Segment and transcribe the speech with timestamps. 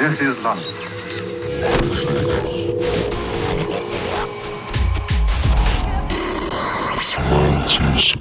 [0.00, 0.64] This is London.
[7.28, 8.19] Mantis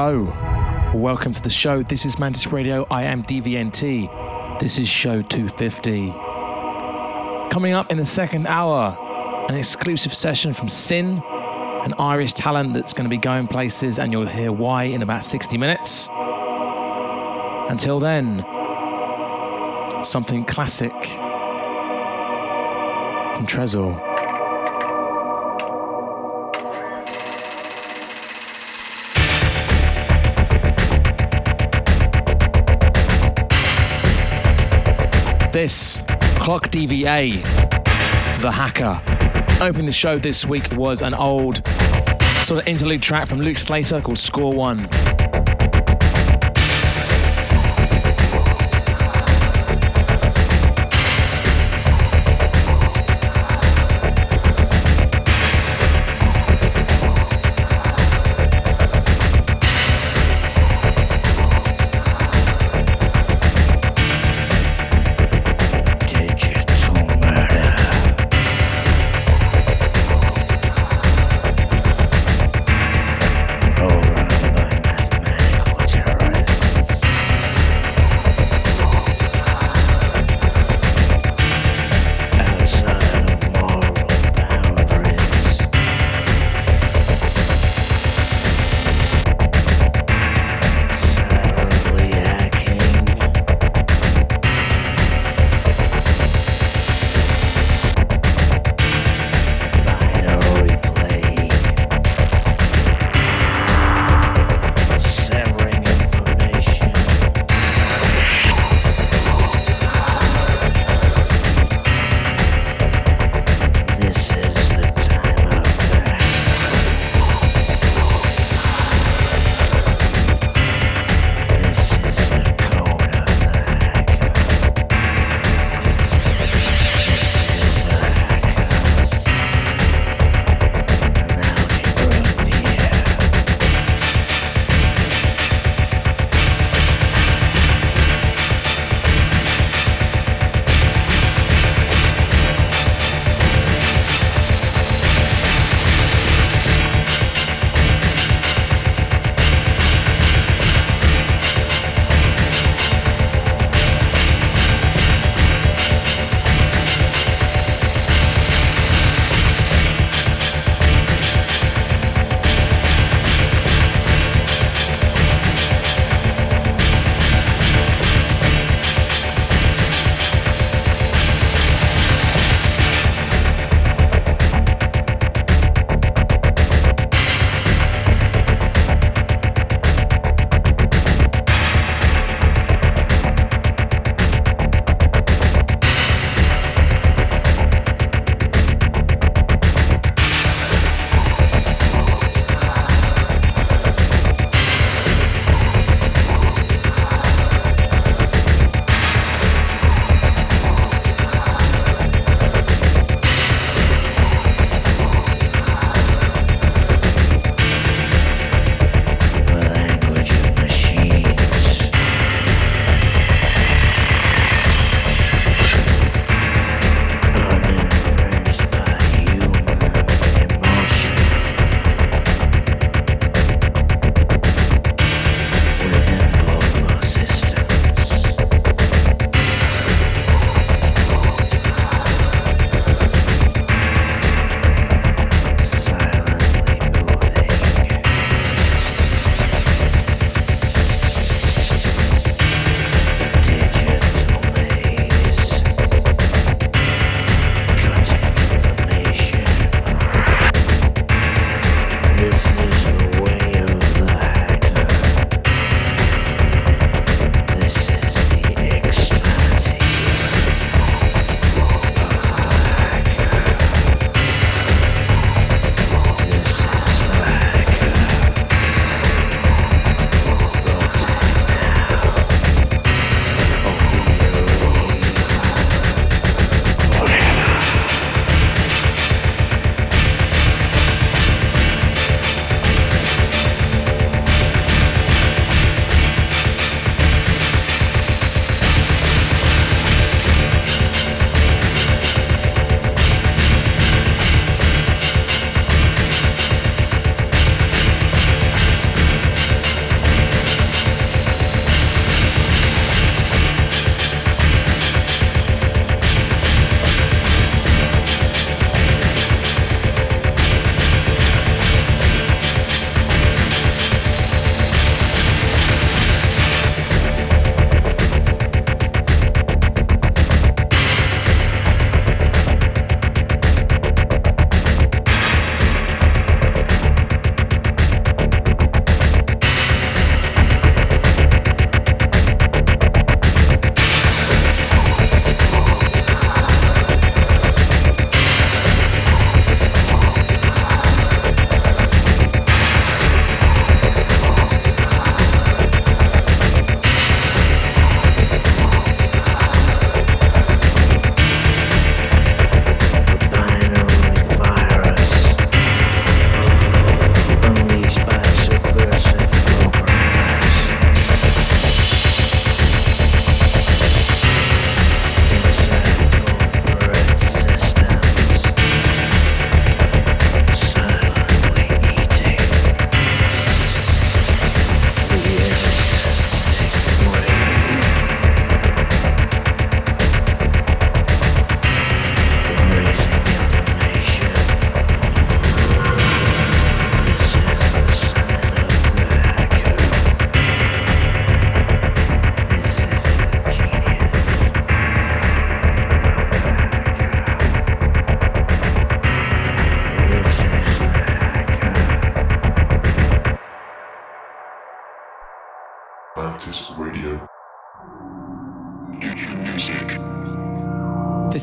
[0.00, 0.32] Hello,
[0.94, 1.82] welcome to the show.
[1.82, 2.86] This is Mantis Radio.
[2.88, 4.60] I am DVNT.
[4.60, 6.12] This is show 250.
[7.50, 8.96] Coming up in the second hour,
[9.48, 11.20] an exclusive session from Syn,
[11.82, 15.24] an Irish talent that's going to be going places, and you'll hear why in about
[15.24, 16.08] 60 minutes.
[17.68, 18.44] Until then,
[20.04, 20.92] something classic
[23.34, 24.07] from Trezor.
[35.60, 36.00] This,
[36.38, 37.32] Clock DVA,
[38.40, 39.02] The Hacker.
[39.60, 41.66] Opening the show this week was an old
[42.44, 44.88] sort of interlude track from Luke Slater called Score One.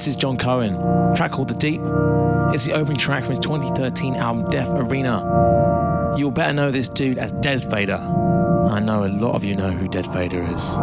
[0.06, 0.76] This is John Cohen,
[1.16, 1.82] track called The Deep.
[2.54, 6.14] It's the opening track from his 2013 album Death Arena.
[6.16, 7.96] You'll better know this dude as Dead Fader.
[7.96, 10.76] I know a lot of you know who Dead Fader is.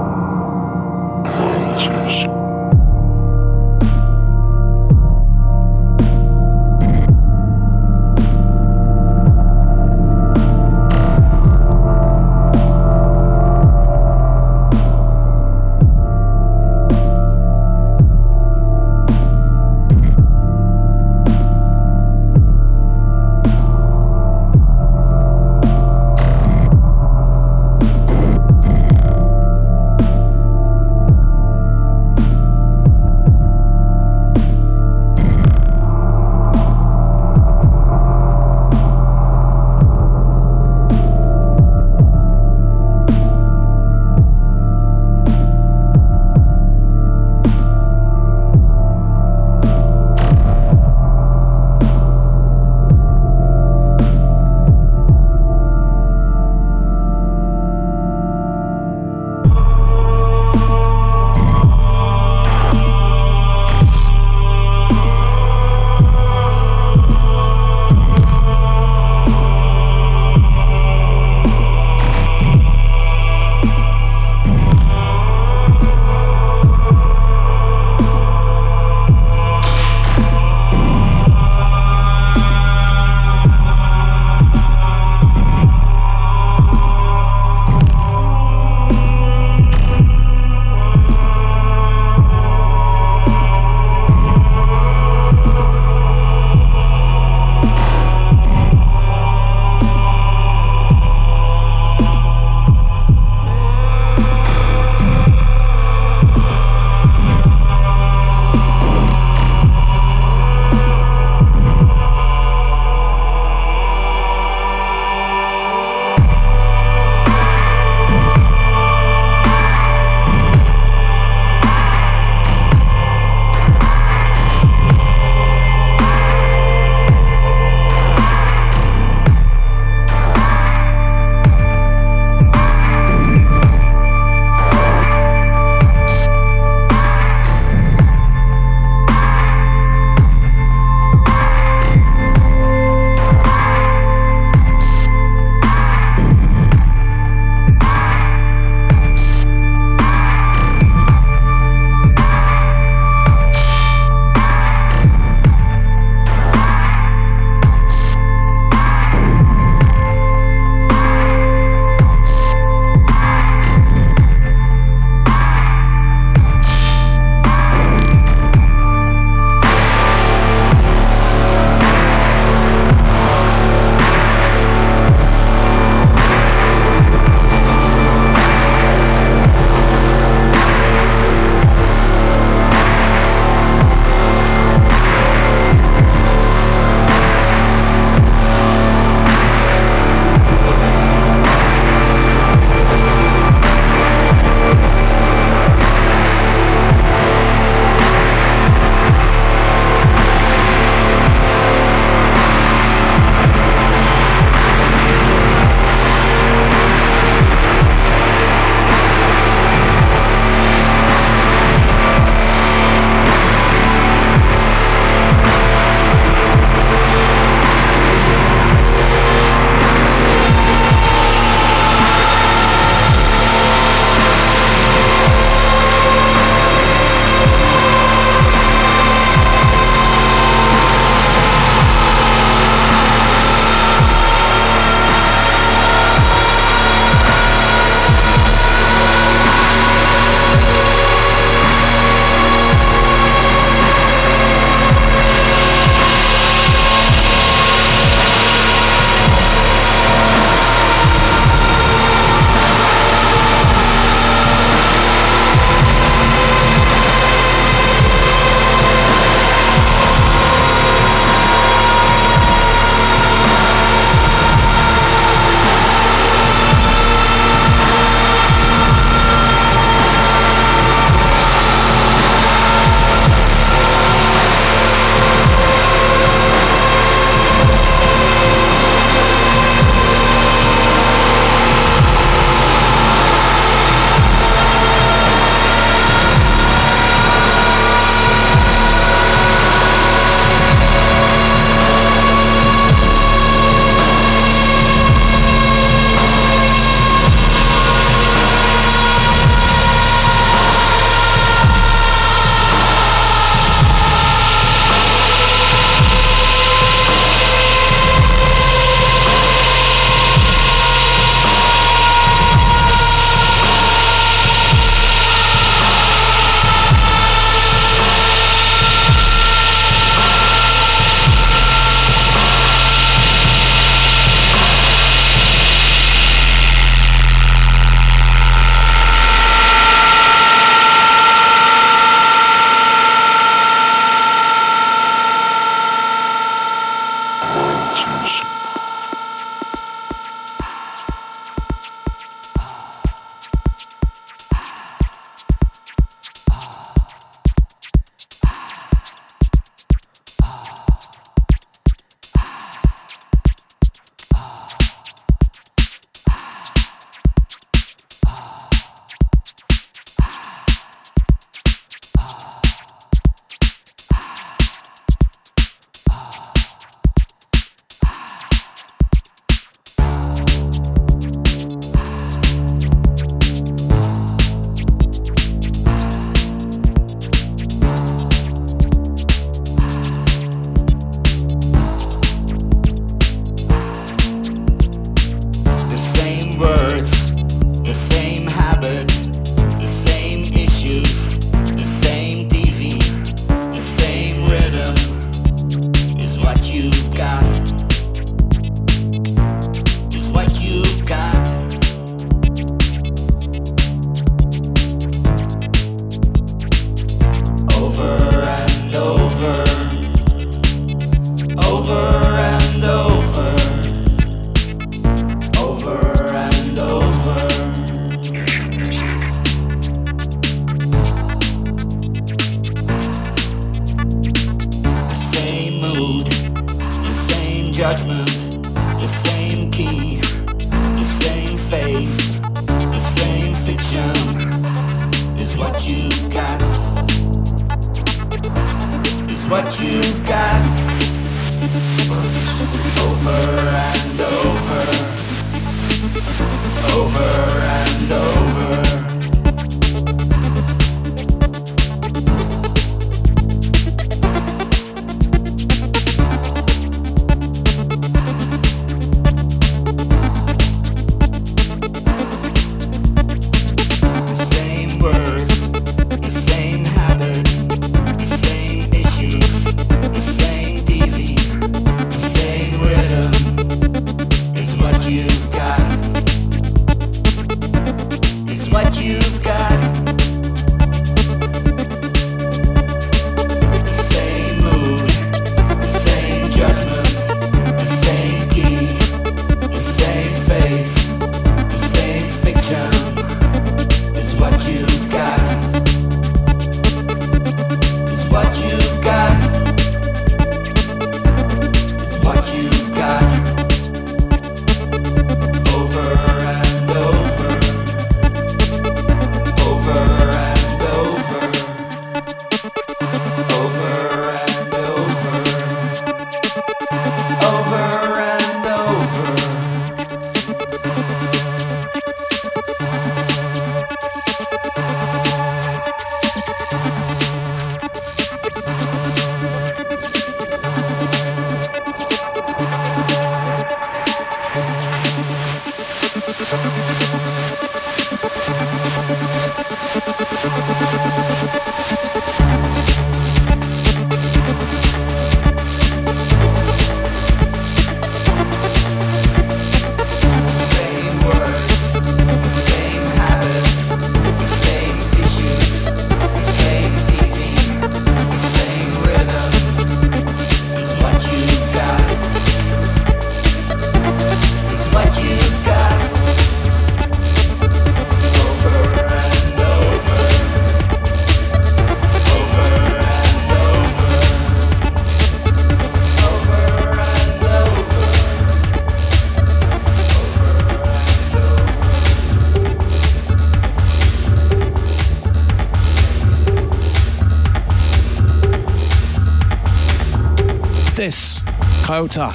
[591.93, 592.33] Kyota,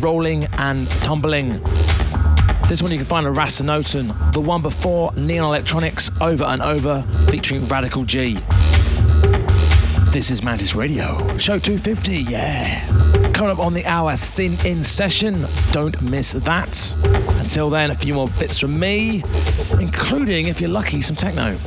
[0.00, 1.60] Rolling and Tumbling.
[2.68, 4.32] This one you can find on Rasenoten.
[4.32, 8.34] The one before Neon Electronics, Over and Over, featuring Radical G.
[10.12, 12.86] This is Mantis Radio, show 250, yeah.
[13.32, 15.46] Coming up on the hour, Syn in Session.
[15.72, 16.94] Don't miss that.
[17.40, 19.24] Until then, a few more bits from me,
[19.80, 21.58] including, if you're lucky, some techno.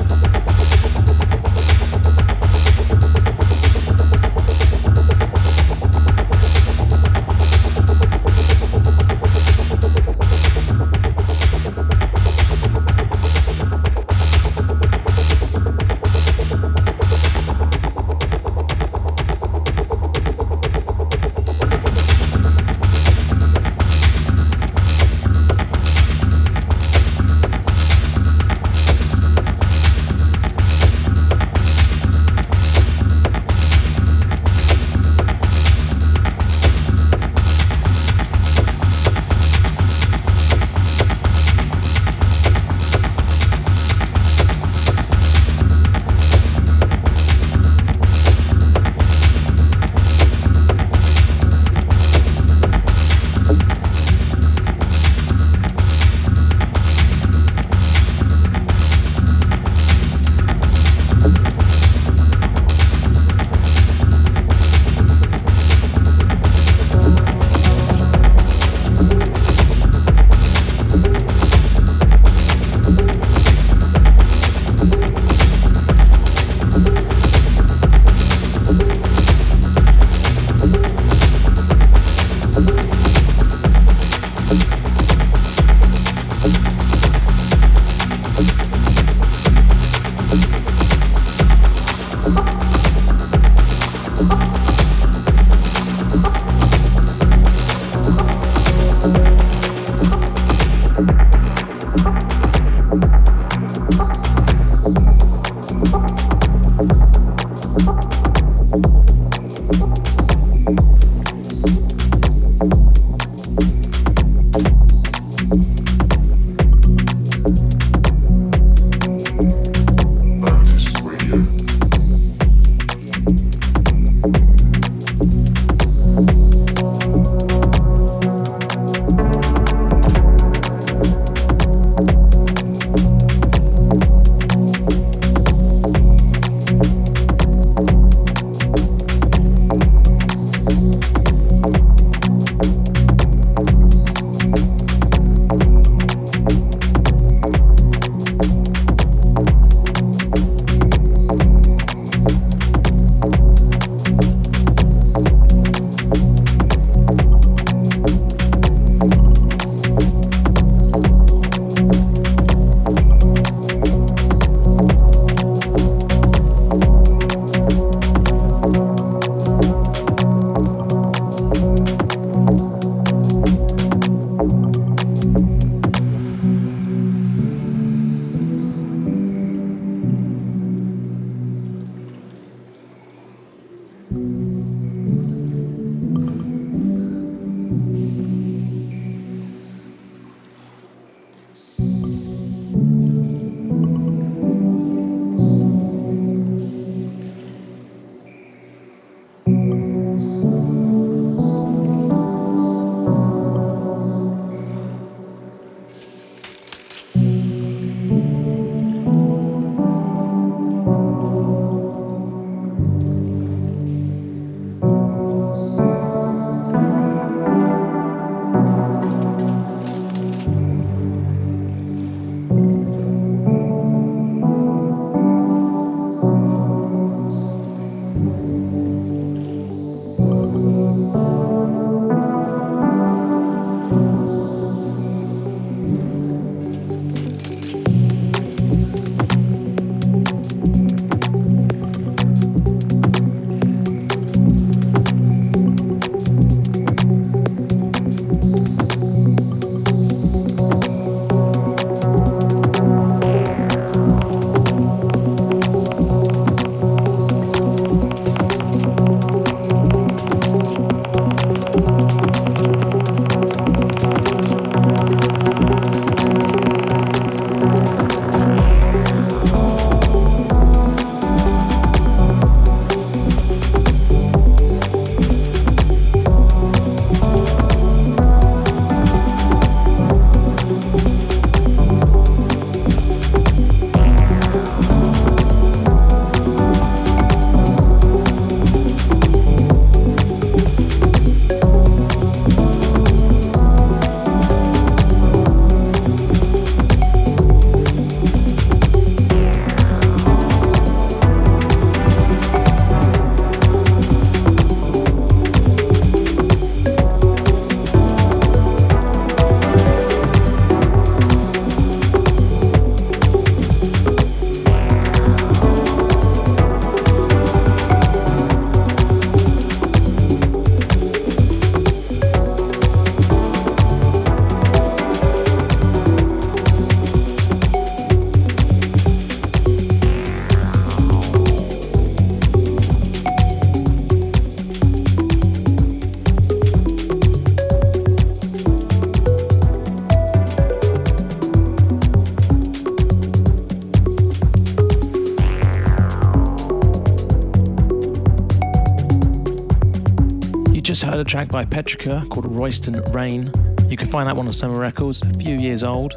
[351.19, 353.51] A track by Petrica called Royston Rain.
[353.88, 356.13] You can find that one on Summer Records, a few years old.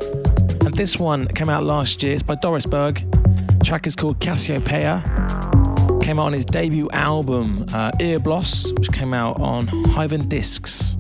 [0.65, 2.15] And this one came out last year.
[2.15, 2.97] It's by Doris Berg.
[2.97, 5.03] The track is called Cassiopeia.
[6.03, 10.98] Came out on his debut album, uh, Earbloss, which came out on Hyven Discs.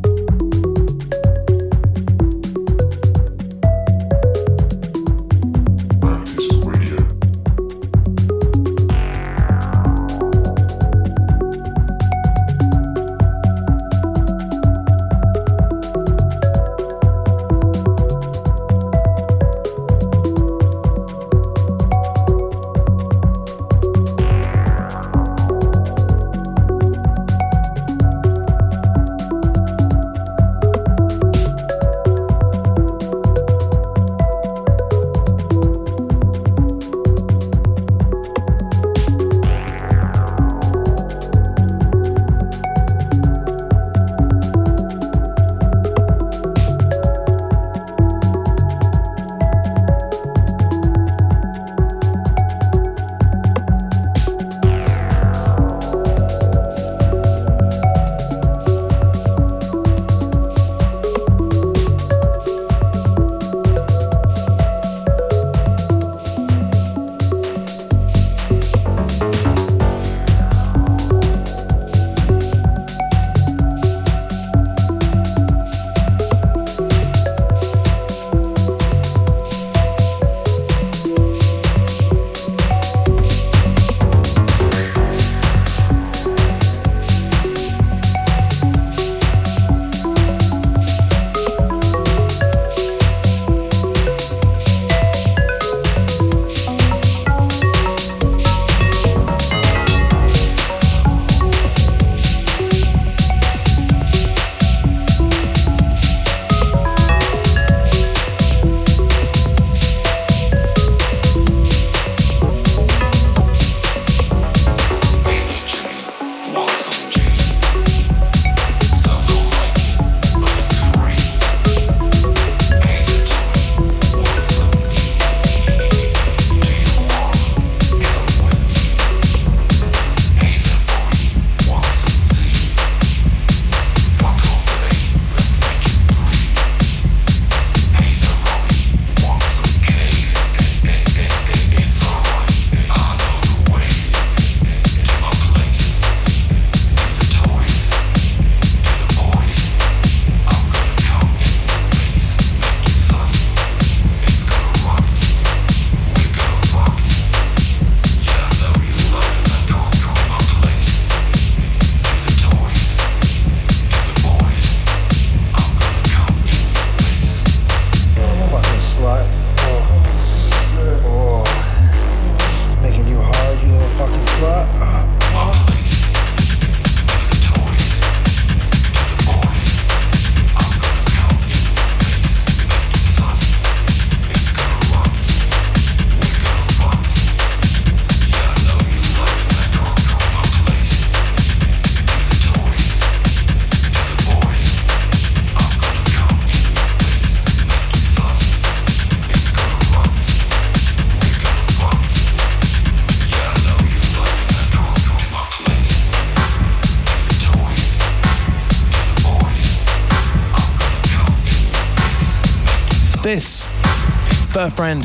[214.78, 215.02] Friend,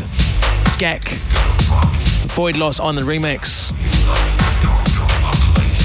[0.78, 1.04] Geck,
[2.36, 3.72] Void Loss on the remix.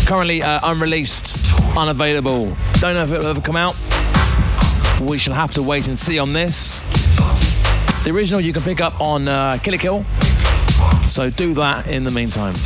[0.06, 1.42] Currently uh, unreleased,
[1.74, 2.54] unavailable.
[2.80, 3.74] Don't know if it will ever come out.
[5.00, 6.80] We shall have to wait and see on this.
[8.04, 10.04] The original you can pick up on uh, Kill,
[11.08, 12.56] so do that in the meantime.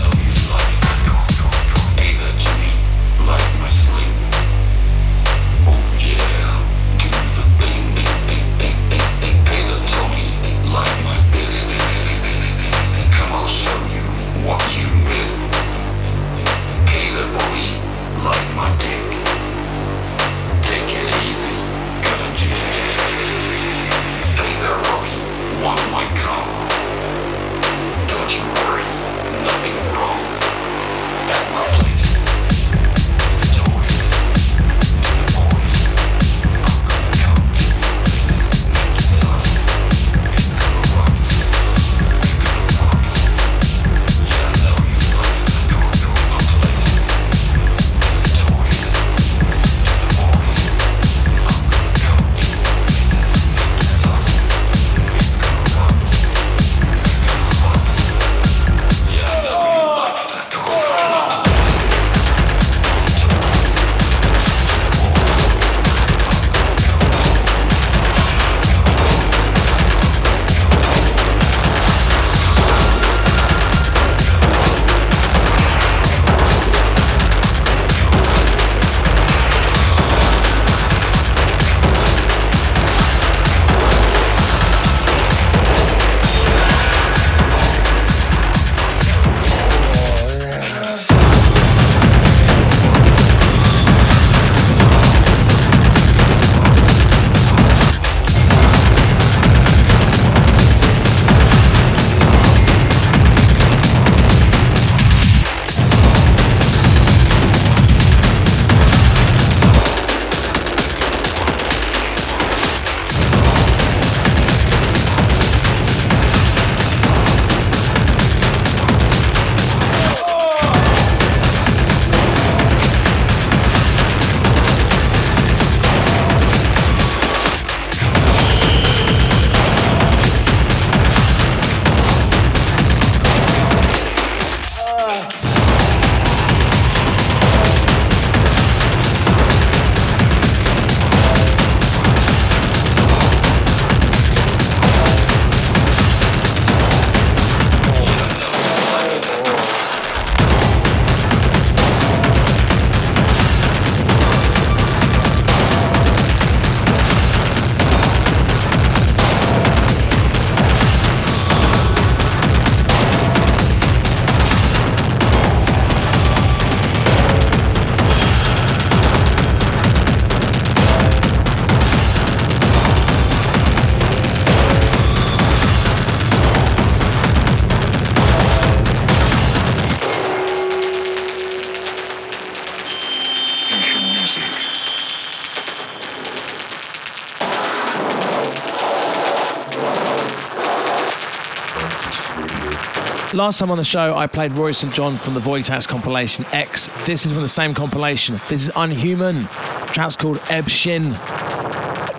[193.42, 194.94] Last time on the show, I played Roy St.
[194.94, 196.88] John from the Voitax compilation X.
[197.06, 198.36] This is from the same compilation.
[198.48, 199.42] This is Unhuman.
[199.42, 201.18] The track's called Eb Shin.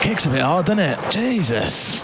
[0.01, 0.99] Kicks a bit hard, doesn't it?
[1.11, 2.03] Jesus.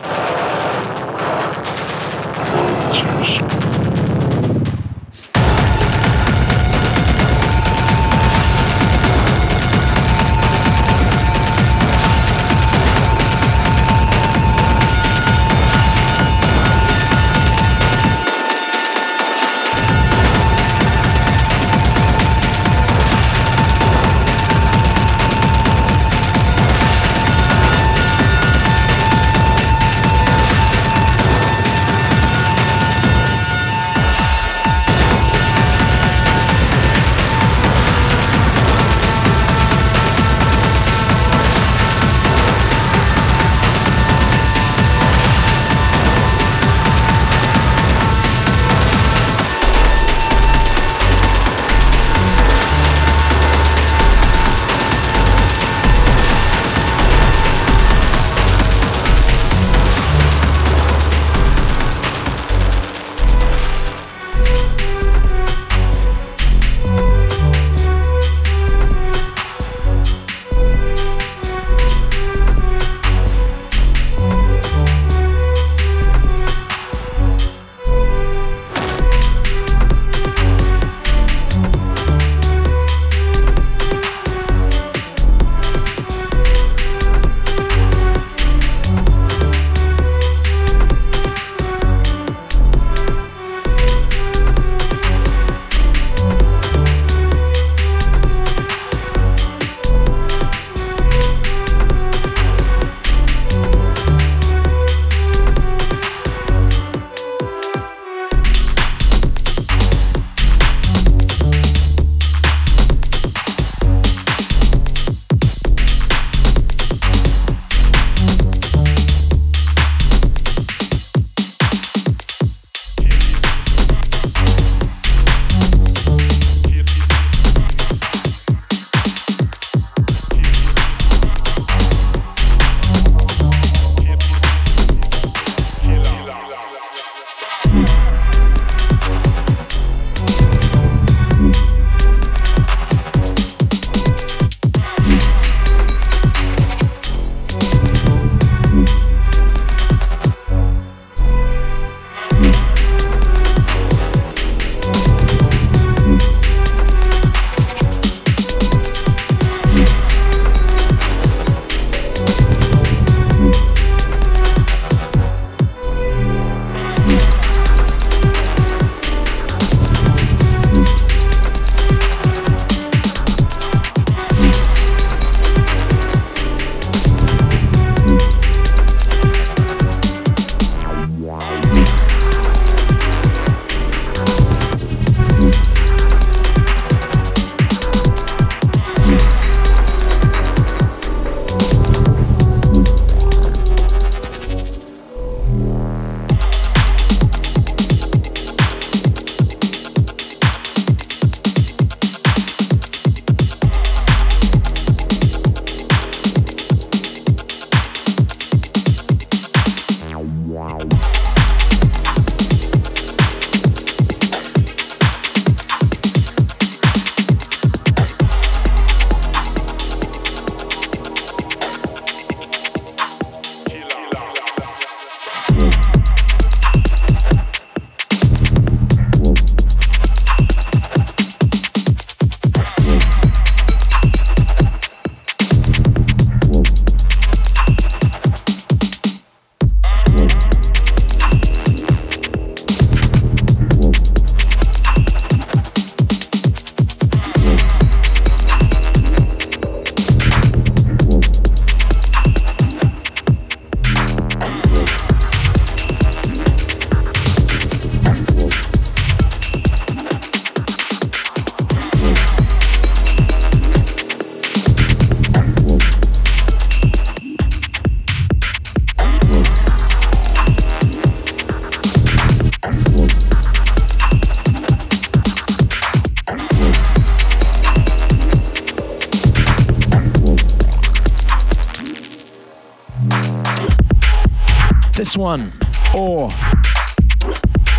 [285.19, 285.51] One,
[285.93, 286.29] or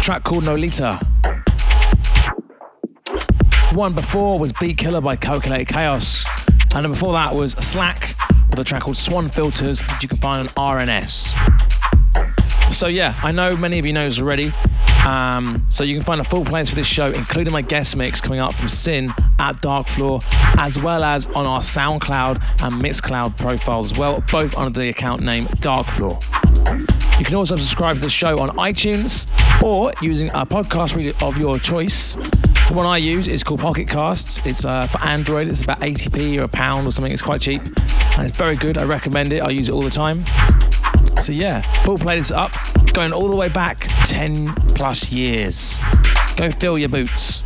[0.03, 1.01] track called Nolita.
[3.73, 6.23] one before was Beat Killer by Calculated Chaos.
[6.75, 8.15] And then before that was Slackk
[8.51, 11.33] with a track called Swan Filters, which you can find on RNS.
[12.75, 14.53] So yeah, I know many of you know this already.
[15.07, 18.21] Um, so you can find a full playlist for this show, including my guest mix
[18.21, 20.23] coming up from Syn at Darkfloor,
[20.59, 25.23] as well as on our SoundCloud and Mixcloud profiles as well, both under the account
[25.23, 26.23] name Darkfloor.
[27.21, 29.29] You can also subscribe to the show on iTunes
[29.63, 32.15] or using a podcast reader of your choice.
[32.15, 34.41] The one I use is called Pocket Casts.
[34.47, 35.49] It's uh, for Android.
[35.49, 37.13] It's about 80p or a pound or something.
[37.13, 38.79] It's quite cheap and it's very good.
[38.79, 39.41] I recommend it.
[39.41, 40.25] I use it all the time.
[41.21, 42.53] So yeah, full playlist up,
[42.95, 45.79] going all the way back 10 plus years.
[46.37, 47.43] Go fill your boots.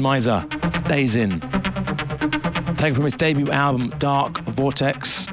[0.00, 0.46] Meiser,
[0.88, 1.40] Days In.
[2.76, 5.28] Taken from his debut album, Dark Vortex.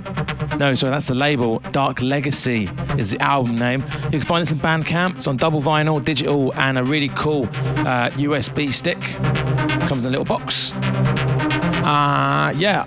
[0.57, 1.59] No, sorry, that's the label.
[1.71, 3.81] Dark Legacy is the album name.
[4.05, 5.17] You can find this in Bandcamp.
[5.17, 8.99] It's on double vinyl, digital, and a really cool uh, USB stick.
[9.87, 10.73] Comes in a little box.
[11.85, 12.83] Uh, yeah,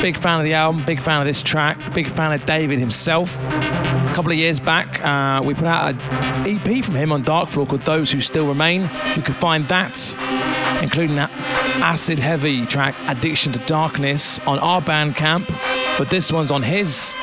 [0.00, 3.34] big fan of the album, big fan of this track, big fan of David himself.
[3.48, 7.66] A couple of years back, uh, we put out an EP from him on Darkfloor
[7.66, 8.82] called Those Who Still Remain.
[9.16, 9.96] You can find that
[10.84, 11.30] including that
[11.82, 15.48] acid heavy track Addiction to Darkness on our Bandcamp,
[15.98, 17.14] but this one's on his.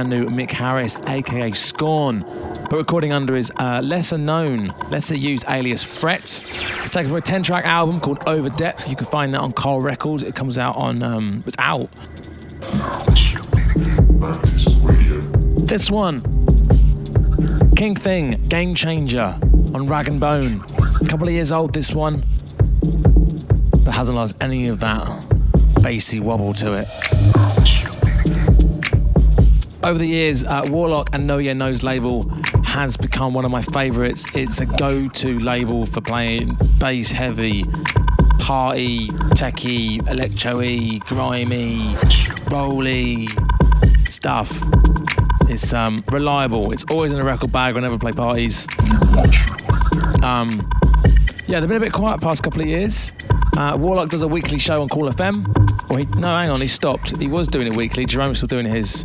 [0.00, 2.24] Brand new Mick Harris, aka Scorn,
[2.70, 6.42] but recording under his uh, lesser known, lesser used alias Fret.
[6.82, 8.88] It's taken from a 10 track album called Over Depth.
[8.88, 10.22] You can find that on Karlrecords.
[10.22, 11.90] It comes out on, um, it's out.
[15.66, 16.22] This one,
[17.76, 19.38] King Thing, Game Changer
[19.74, 20.64] on Rag and Bone.
[21.02, 22.22] A couple of years old, this one,
[23.84, 25.06] but hasn't lost any of that
[25.82, 26.88] bassy wobble to it.
[29.90, 32.22] Over the years, uh, Warlock and Know Your Nose label
[32.62, 34.24] has become one of my favourites.
[34.36, 37.64] It's a go to label for playing bass heavy,
[38.38, 41.96] party, techie, electro y, grimy,
[42.52, 43.26] rolly
[44.08, 44.62] stuff.
[45.48, 46.70] It's um, reliable.
[46.70, 48.68] It's always in a record bag whenever I play parties.
[50.22, 50.70] Um,
[51.48, 53.12] yeah, they've been a bit quiet past couple of years.
[53.56, 55.90] Uh, Warlock does a weekly show on Call FM.
[55.90, 57.16] Or he, no, hang on, he stopped.
[57.16, 58.06] He was doing it weekly.
[58.06, 59.04] Jerome's still doing his.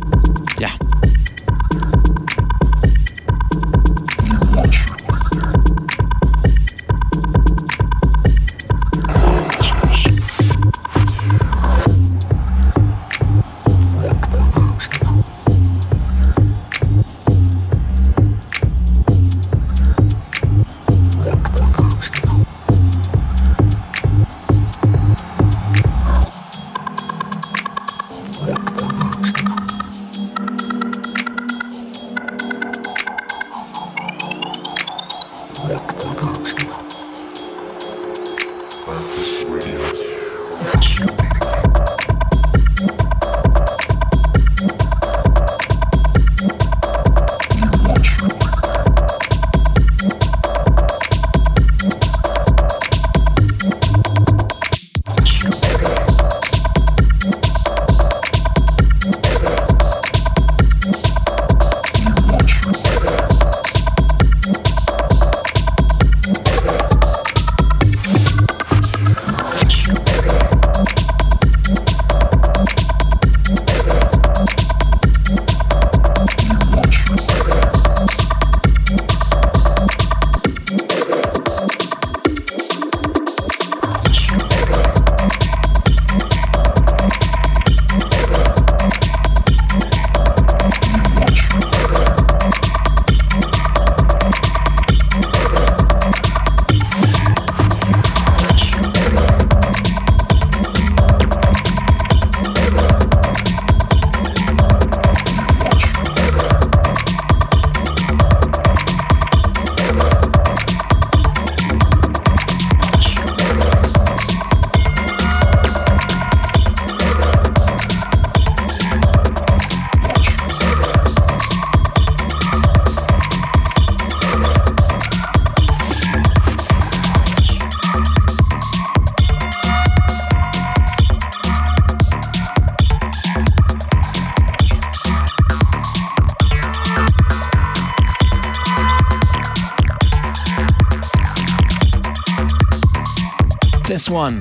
[144.06, 144.40] This one,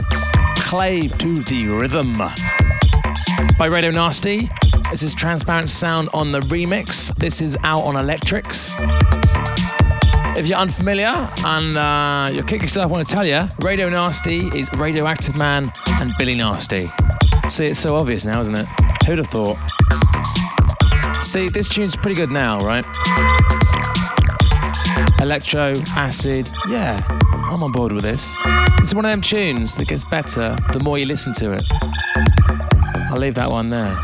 [0.57, 2.17] Clave to the Rhythm
[3.57, 4.47] by Radio Nasty.
[4.91, 7.11] This is Transparent Sound on the remix.
[7.15, 8.75] This is out on Electrics.
[10.37, 14.49] If you're unfamiliar and uh, you'll kick yourself, I want to tell you, Radio Nasty
[14.55, 16.87] is Radioactive Man and Billy Nasty.
[17.49, 18.67] See, it's so obvious now, isn't it?
[19.07, 19.57] Who'd have thought?
[21.23, 22.85] See, this tune's pretty good now, right?
[25.19, 27.01] Electro, acid, yeah,
[27.55, 28.35] I'm on board with this.
[28.79, 31.63] It's one of them tunes that gets better the more you listen to it.
[33.09, 33.95] I'll leave that one there.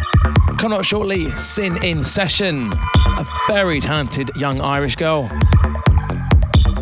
[0.58, 5.30] Coming up shortly, Syn in Session, a very talented young Irish girl.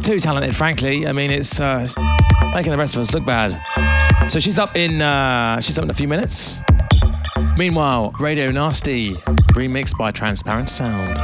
[0.04, 1.08] Too talented, frankly.
[1.08, 1.88] I mean, it's uh,
[2.54, 3.60] making the rest of us look bad.
[4.30, 6.60] So she's up in uh, she's up in a few minutes.
[7.58, 9.16] Meanwhile, Radio Nasty,
[9.56, 11.20] remixed by Transparent Sound.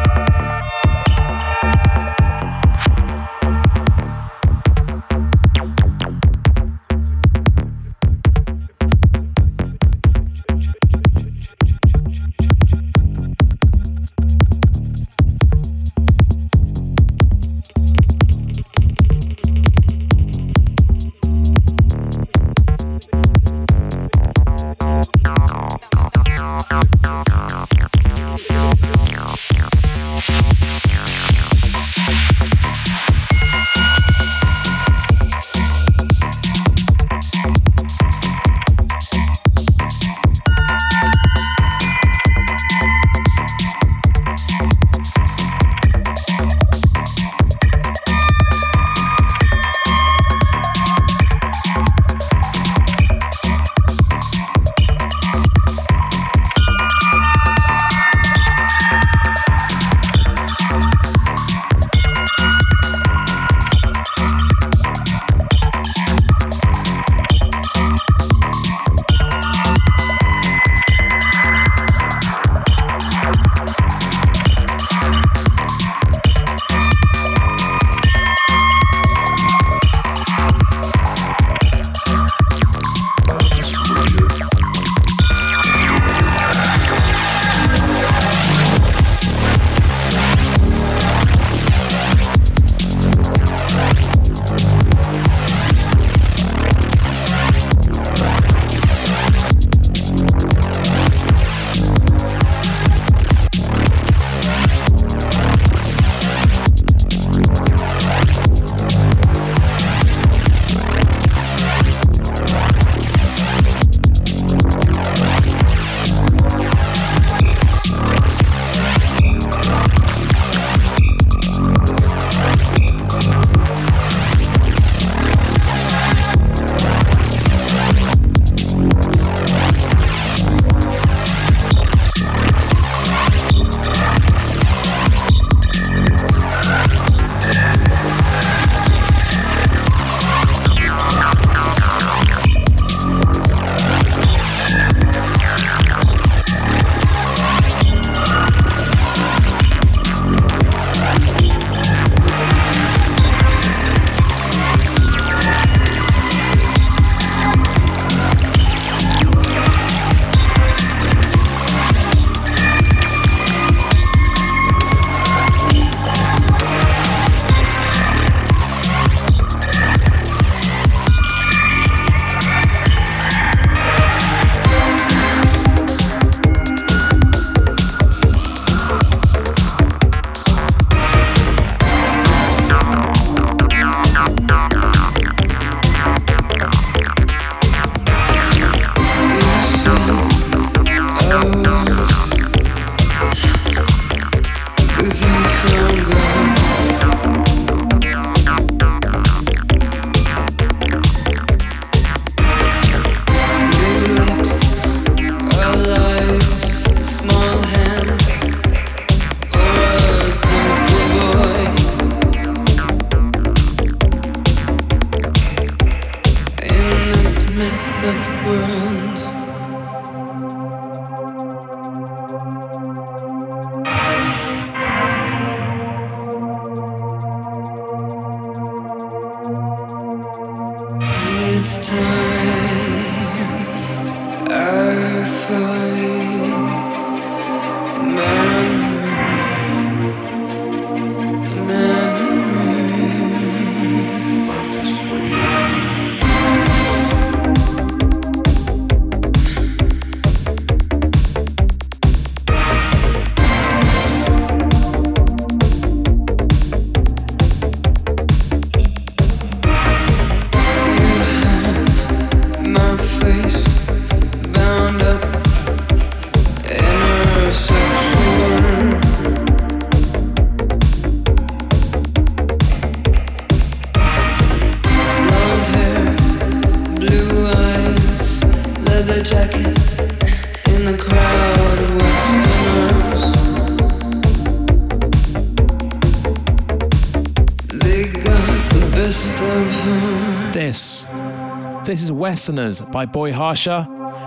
[292.26, 293.86] Westerners by Boy Harsher.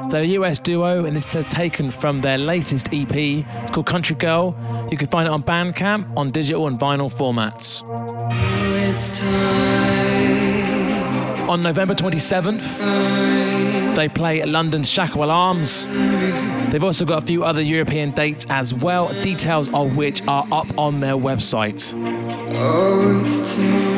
[0.08, 3.12] They're a US duo, and this is taken from their latest EP.
[3.12, 4.56] It's called Country Girl.
[4.88, 7.82] You can find it on Bandcamp on digital and vinyl formats.
[11.48, 15.88] On November 27th, they play London's Shacklewell Arms.
[16.70, 20.68] They've also got a few other European dates as well, details of which are up
[20.78, 21.92] on their website.
[22.54, 23.97] Oh,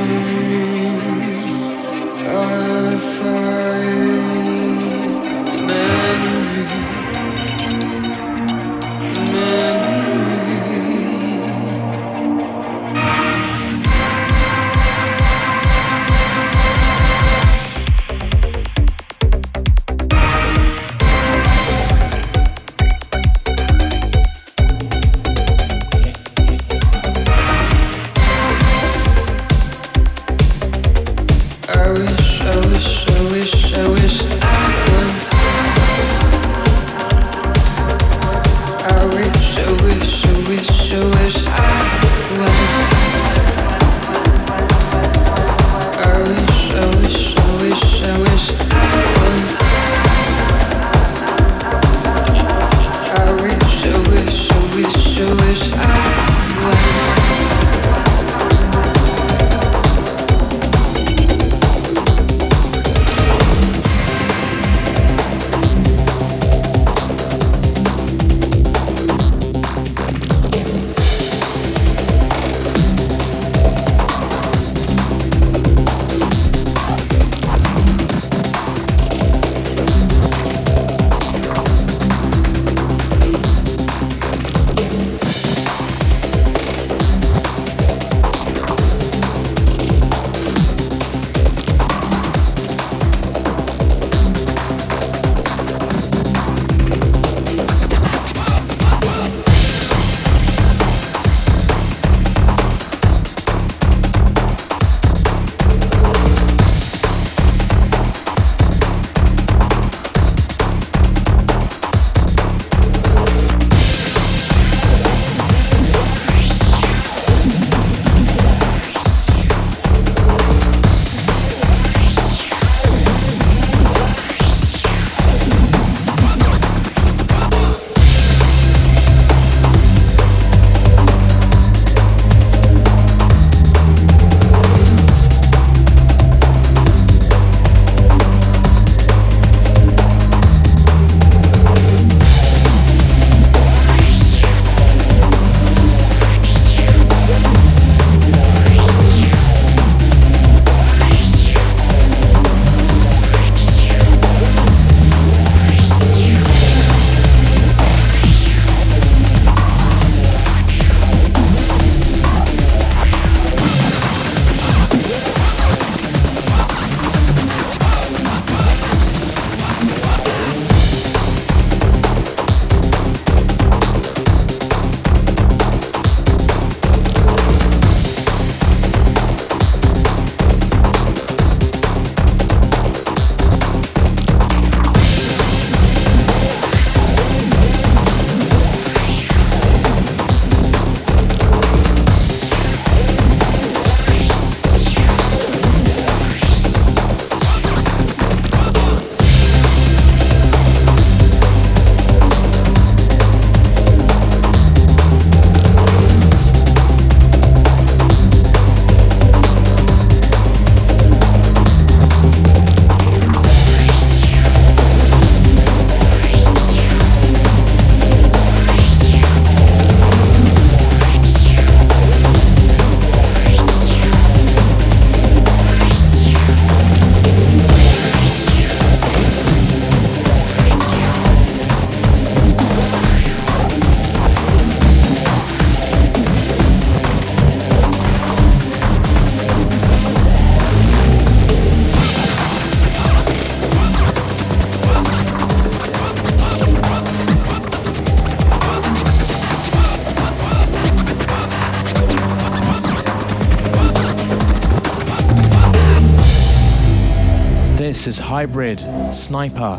[258.00, 258.80] This is Hybrid,
[259.12, 259.76] Sniper,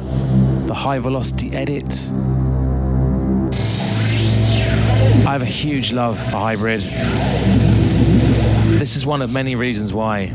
[0.67, 1.91] the high velocity edit.
[5.25, 6.81] I have a huge love for Hybrid.
[8.77, 10.33] This is one of many reasons why.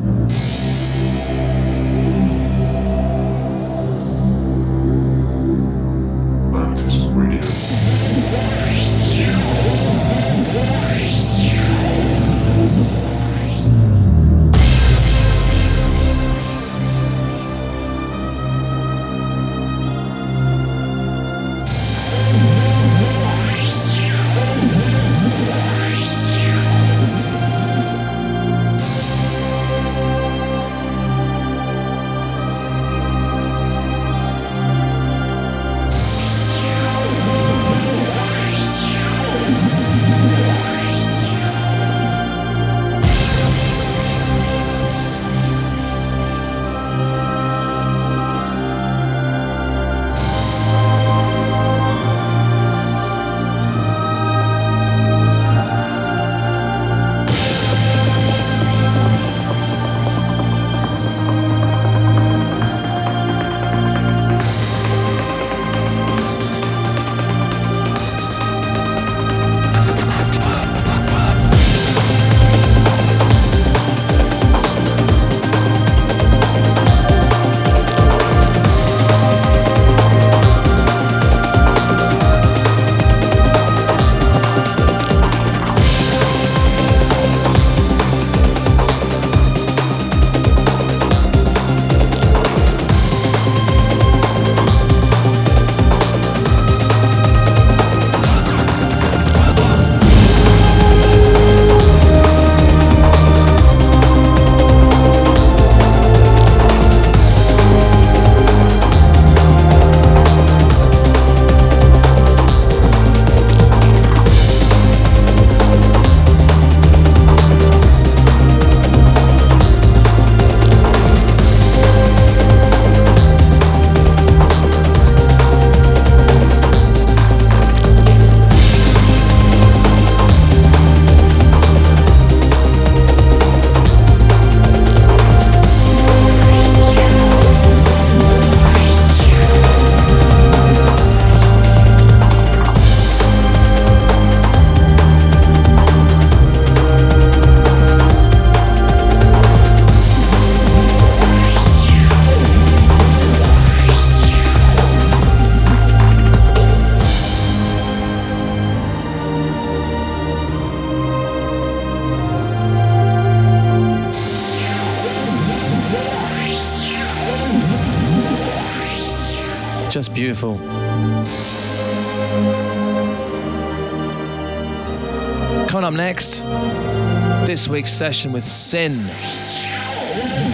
[177.97, 179.05] Session with Syn.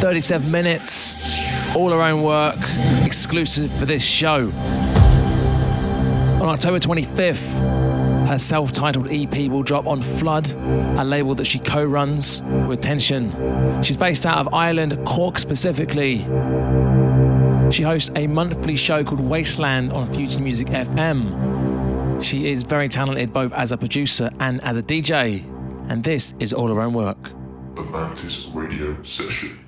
[0.01, 1.37] 37 minutes,
[1.75, 2.57] all her own work,
[3.05, 4.53] exclusive for this show.
[6.41, 11.59] On October 25th, her self titled EP will drop on Flood, a label that she
[11.59, 13.33] co runs with Tension.
[13.83, 16.19] She's based out of Ireland, Cork specifically.
[17.73, 22.23] She hosts a monthly show called Wasteland on Future Music FM.
[22.23, 25.52] She is very talented both as a producer and as a DJ,
[25.89, 27.23] and this is all own work.
[27.75, 29.59] The Mantis Radio Session.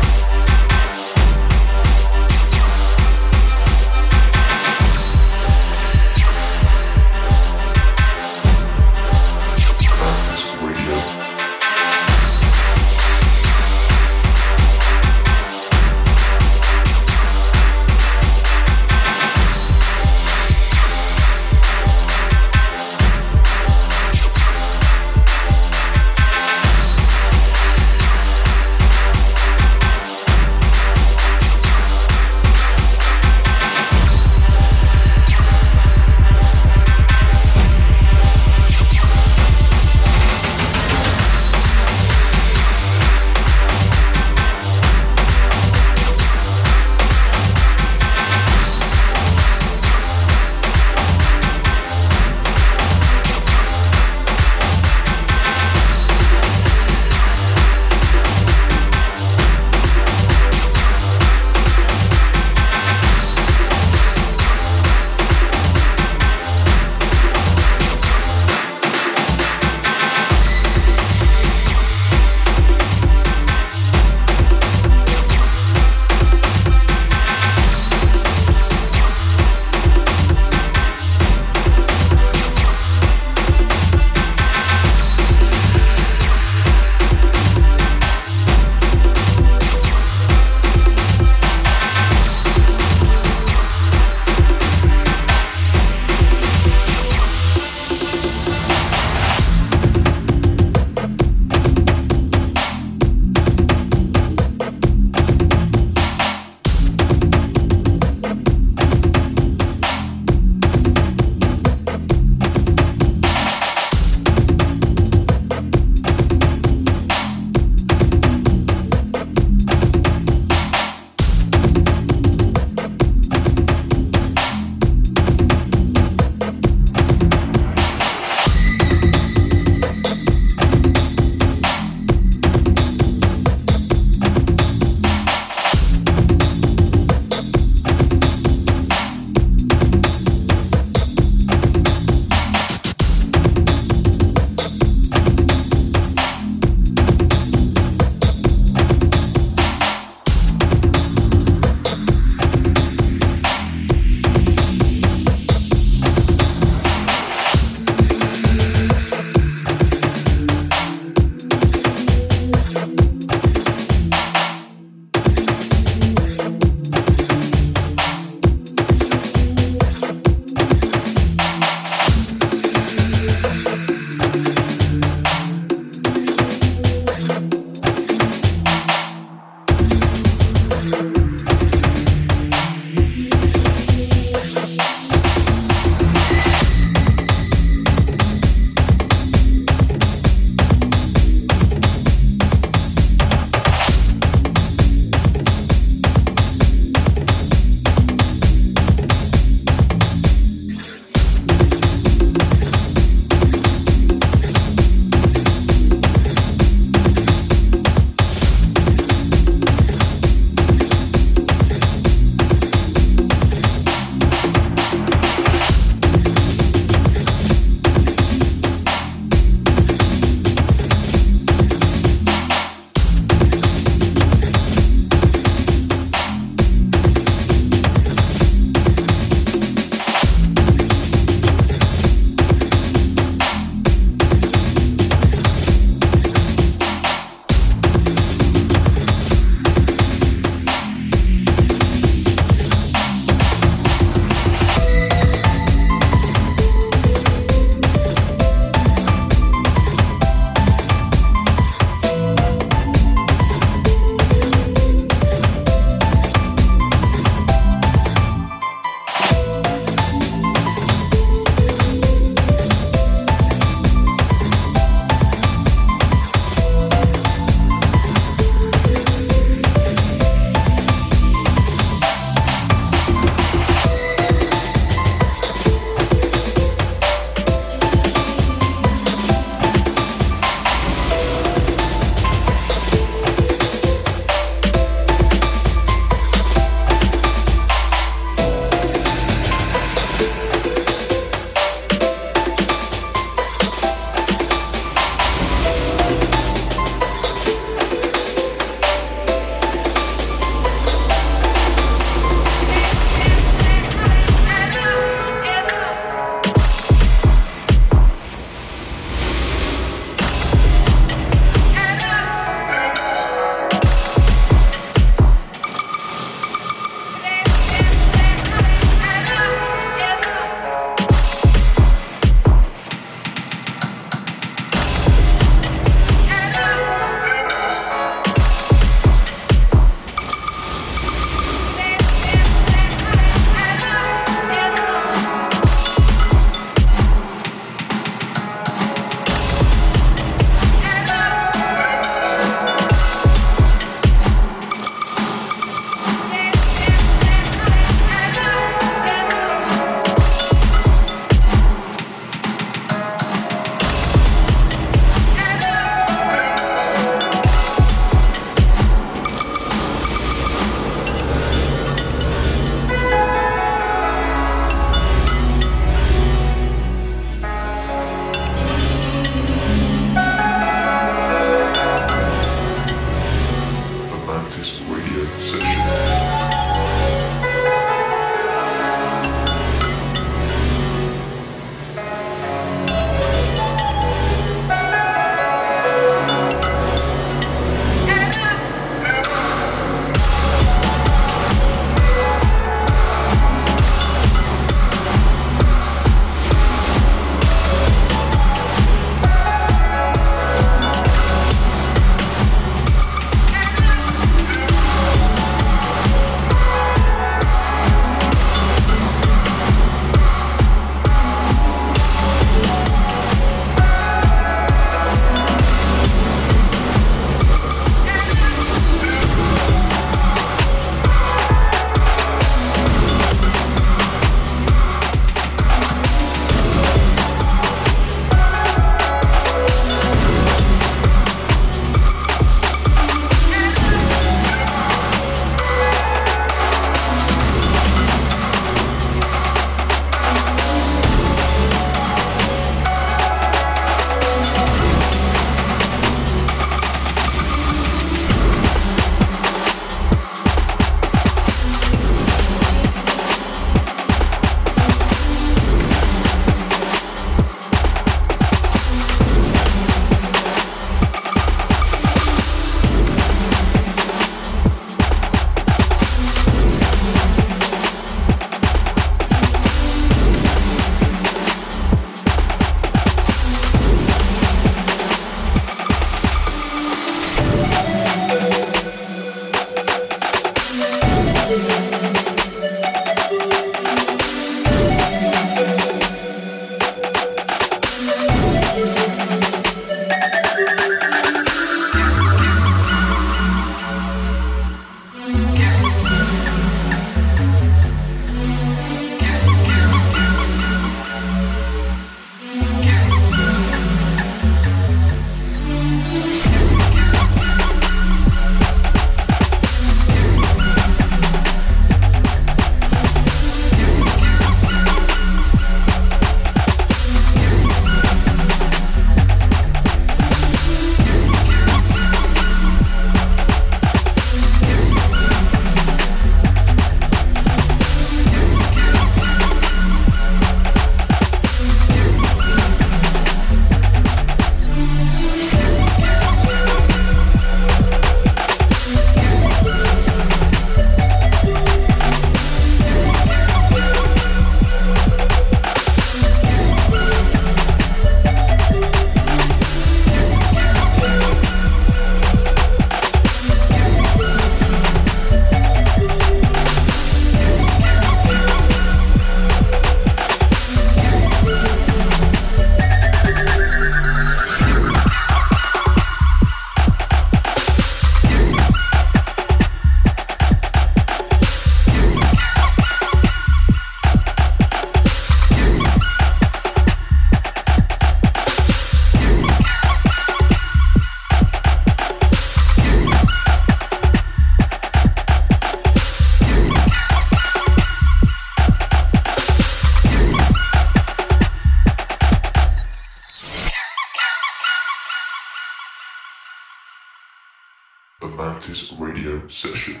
[598.98, 600.00] Radio Session.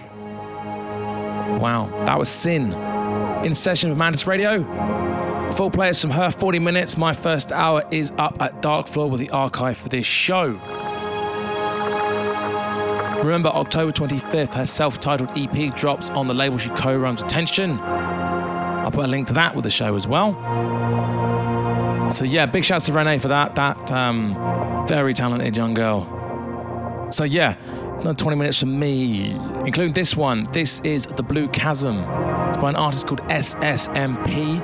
[1.60, 2.72] Wow, that was Syn.
[3.44, 4.64] In session with Mantis Radio.
[5.52, 6.96] Full players from her 40 minutes.
[6.96, 10.58] My first hour is up at Darkfloor with the archive for this show.
[13.22, 17.78] Remember, October 25th, her self titled EP drops on the label she co runs Attention.
[17.78, 20.32] I'll put a link to that with the show as well.
[22.10, 23.54] So, yeah, big shouts to Renee for that.
[23.54, 24.34] That um,
[24.88, 27.08] very talented young girl.
[27.10, 27.56] So, yeah,
[28.00, 29.32] another 20 minutes from me,
[29.64, 30.44] including this one.
[30.52, 31.98] This is The Blue Chasm.
[32.48, 34.54] It's by an artist called SSMP.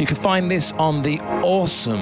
[0.00, 2.00] You can find this on the awesome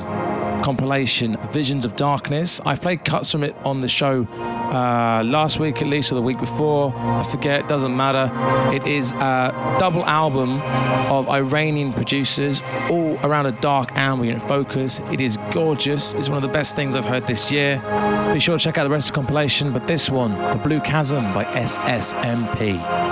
[0.63, 2.61] compilation Visions of Darkness.
[2.65, 6.23] I played cuts from it on the show uh, last week, at least, or the
[6.23, 6.95] week before.
[6.97, 8.31] I forget, it doesn't matter.
[8.75, 10.61] It is a double album
[11.11, 15.01] of Iranian producers, all around a dark ambient focus.
[15.11, 16.15] It is gorgeous.
[16.15, 17.83] It's one of the best things I've heard this year.
[18.33, 20.81] Be sure to check out the rest of the compilation, but this one, The Blue
[20.81, 23.08] Chasm by SSMP.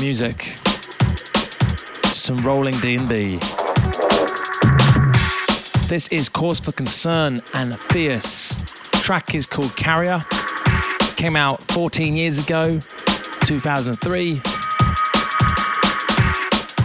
[0.00, 0.56] Music.
[2.06, 3.38] Some rolling D&B.
[5.88, 8.54] This is Cause for Concern and Fierce.
[9.02, 10.22] Track is called Carrier.
[11.16, 14.40] Came out 14 years ago, 2003.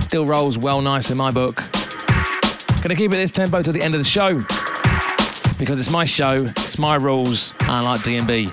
[0.01, 1.63] Still rolls well nice in my book.
[2.81, 4.41] Gonna keep it this tempo to the end of the show
[5.57, 8.51] because it's my show, it's my rules, and I like D&B.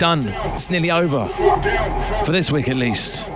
[0.00, 0.28] Done.
[0.54, 1.26] It's nearly over.
[2.24, 3.30] For this week at least.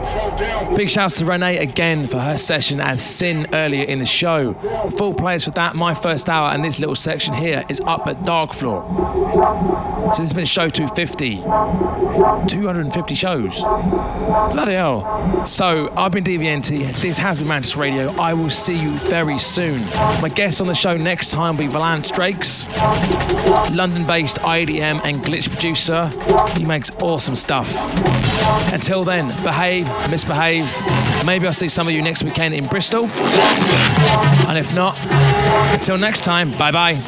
[0.74, 4.55] Big shouts to Renee again for her session as Syn earlier in the show.
[4.97, 8.16] Full plays for that, my first hour, and this little section here is up at
[8.20, 9.93] Darkfloor.
[10.12, 11.36] So this has been show 250.
[12.47, 13.59] 250 shows.
[13.59, 15.47] Bloody hell.
[15.47, 16.93] So I've been DVNT.
[17.01, 18.10] This has been Mantis Radio.
[18.20, 19.85] I will see you very soon.
[20.20, 22.68] My guest on the show next time will be Valance Drakes,
[23.74, 26.10] London-based IDM and glitch producer.
[26.56, 27.74] He makes awesome stuff.
[28.72, 30.70] Until then, behave, misbehave.
[31.24, 33.09] Maybe I'll see some of you next weekend in Bristol.
[34.47, 34.97] And if not,
[35.72, 37.01] until next time, bye bye.